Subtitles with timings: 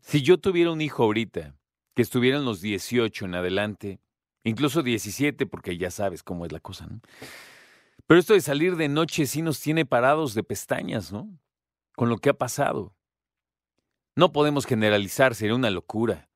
[0.00, 1.54] Si yo tuviera un hijo ahorita,
[1.94, 4.00] que estuviera en los 18 en adelante,
[4.42, 7.02] incluso 17, porque ya sabes cómo es la cosa, ¿no?
[8.06, 11.28] Pero esto de salir de noche sí nos tiene parados de pestañas, ¿no?
[11.94, 12.96] Con lo que ha pasado.
[14.20, 16.28] No podemos generalizar, sería una locura,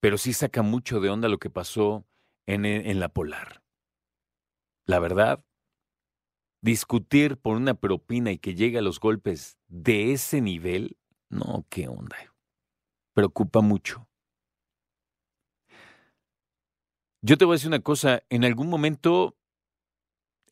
[0.00, 2.06] pero sí saca mucho de onda lo que pasó
[2.46, 3.62] en, en la polar.
[4.86, 5.44] La verdad,
[6.62, 10.96] discutir por una propina y que llegue a los golpes de ese nivel,
[11.28, 12.16] no, qué onda.
[13.12, 14.08] Preocupa mucho.
[17.20, 19.36] Yo te voy a decir una cosa, en algún momento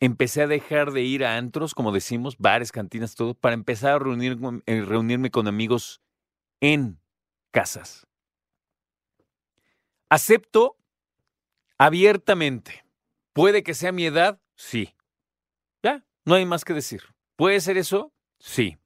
[0.00, 4.62] empecé a dejar de ir a antros, como decimos, bares, cantinas, todo, para empezar a
[4.66, 6.03] eh, reunirme con amigos
[6.64, 6.98] en
[7.50, 8.06] casas.
[10.08, 10.78] Acepto
[11.76, 12.86] abiertamente.
[13.34, 14.40] ¿Puede que sea mi edad?
[14.54, 14.94] Sí.
[15.82, 17.02] Ya, no hay más que decir.
[17.36, 18.14] ¿Puede ser eso?
[18.38, 18.78] Sí.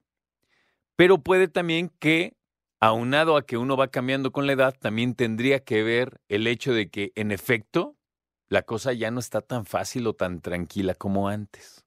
[0.96, 2.36] Pero puede también que,
[2.80, 6.72] aunado a que uno va cambiando con la edad, también tendría que ver el hecho
[6.72, 7.96] de que, en efecto,
[8.48, 11.86] la cosa ya no está tan fácil o tan tranquila como antes.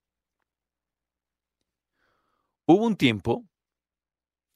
[2.65, 3.50] Hubo un tiempo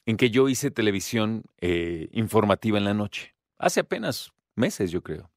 [0.06, 5.30] en que yo hice televisión eh, informativa en la noche, hace apenas meses yo creo.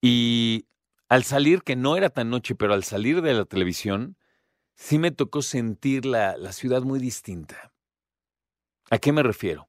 [0.00, 0.66] Y
[1.08, 4.16] al salir, que no era tan noche, pero al salir de la televisión,
[4.74, 7.72] sí me tocó sentir la, la ciudad muy distinta.
[8.90, 9.68] ¿A qué me refiero?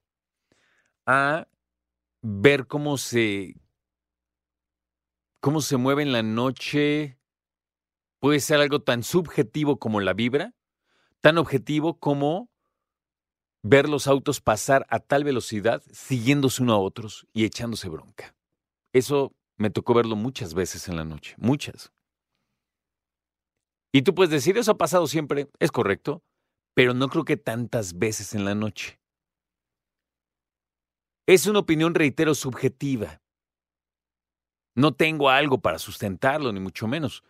[1.05, 1.47] A
[2.21, 3.55] ver cómo se,
[5.41, 7.17] cómo se mueve en la noche.
[8.19, 10.53] Puede ser algo tan subjetivo como la vibra,
[11.19, 12.50] tan objetivo como
[13.63, 18.35] ver los autos pasar a tal velocidad, siguiéndose uno a otros y echándose bronca.
[18.93, 21.91] Eso me tocó verlo muchas veces en la noche, muchas.
[23.93, 26.23] Y tú puedes decir, eso ha pasado siempre, es correcto,
[26.73, 28.99] pero no creo que tantas veces en la noche.
[31.27, 33.21] Es una opinión, reitero, subjetiva.
[34.75, 37.23] No tengo algo para sustentarlo, ni mucho menos.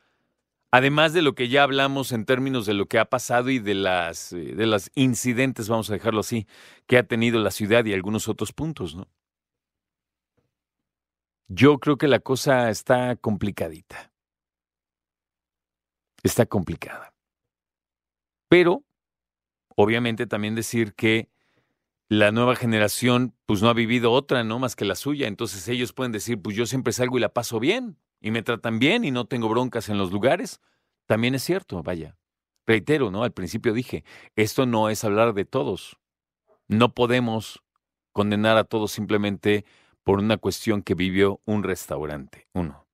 [0.74, 3.74] Además de lo que ya hablamos en términos de lo que ha pasado y de
[3.76, 6.48] las eh, de los incidentes, vamos a dejarlo así,
[6.88, 9.10] que ha tenido la ciudad y algunos otros puntos, ¿no?
[11.50, 14.14] Yo creo que la cosa está complicadita.
[16.24, 17.14] Está complicada.
[18.48, 18.86] Pero,
[19.76, 21.30] obviamente también decir que
[22.08, 24.60] la nueva generación pues no ha vivido otra, ¿no?
[24.60, 25.28] Más que la suya.
[25.28, 28.80] Entonces ellos pueden decir, pues yo siempre salgo y la paso bien y me tratan
[28.80, 30.62] bien y no tengo broncas en los lugares,
[31.08, 32.16] también es cierto, vaya.
[32.68, 33.24] Reitero, ¿no?
[33.24, 34.06] Al principio dije,
[34.36, 35.98] esto no es hablar de todos.
[36.68, 37.62] No podemos
[38.14, 39.66] condenar a todos simplemente
[40.04, 42.88] por una cuestión que vivió un restaurante, uno.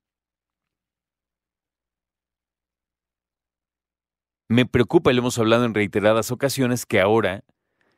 [4.49, 7.43] Me preocupa, y lo hemos hablado en reiteradas ocasiones, que ahora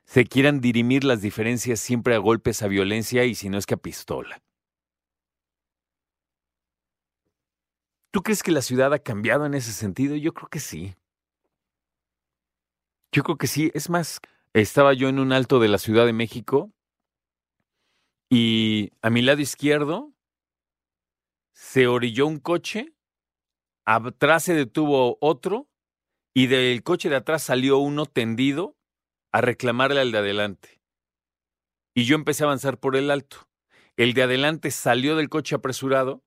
[0.06, 3.76] se quieran dirimir las diferencias siempre a golpes, a violencia y si no es que
[3.76, 4.42] a pistola.
[8.12, 10.16] ¿Tú crees que la ciudad ha cambiado en ese sentido?
[10.16, 10.96] Yo creo que sí.
[13.12, 13.72] Yo creo que sí.
[13.74, 14.20] Es más,
[14.54, 16.72] estaba yo en un alto de la Ciudad de México
[18.30, 20.14] y a mi lado izquierdo
[21.54, 22.94] se orilló un coche,
[23.86, 25.68] atrás se detuvo otro
[26.34, 28.76] y del coche de atrás salió uno tendido
[29.32, 30.82] a reclamarle al de adelante.
[31.94, 33.50] Y yo empecé a avanzar por el alto.
[33.98, 36.24] El de adelante salió del coche apresurado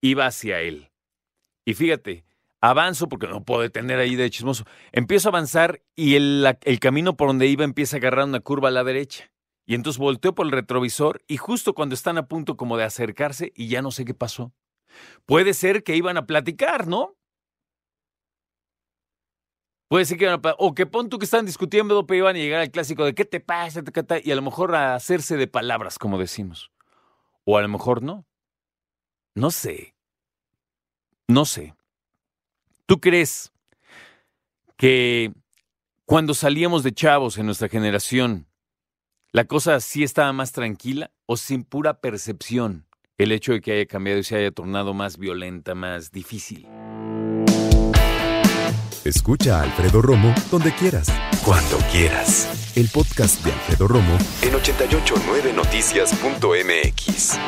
[0.00, 0.90] iba hacia él.
[1.64, 2.24] Y fíjate,
[2.60, 4.64] avanzo porque no puedo detener ahí de chismoso.
[4.92, 8.72] Empiezo a avanzar y el, camino por donde iba empieza a agarrar una curva a
[8.72, 9.30] la derecha.
[9.66, 13.52] Y entonces volteo por el retrovisor y justo cuando están a punto como de acercarse
[13.54, 14.52] y ya no sé qué pasó.
[15.26, 17.18] Puede ser que iban a platicar, ¿no?
[19.88, 22.38] Puede ser que iban a o que pon tú que están discutiendo, pero iban a
[22.38, 23.82] llegar al clásico de qué te pasa,
[24.22, 26.70] y a lo mejor a hacerse de palabras, como decimos.
[27.44, 28.27] O a lo mejor no.
[29.38, 29.94] No sé.
[31.28, 31.76] No sé.
[32.86, 33.52] ¿Tú crees
[34.76, 35.32] que
[36.06, 38.48] cuando salíamos de chavos en nuestra generación,
[39.30, 43.86] la cosa sí estaba más tranquila o sin pura percepción el hecho de que haya
[43.86, 46.66] cambiado y se haya tornado más violenta, más difícil?
[49.04, 51.12] Escucha a Alfredo Romo donde quieras.
[51.44, 52.76] Cuando quieras.
[52.76, 57.38] El podcast de Alfredo Romo en 889noticias.mx.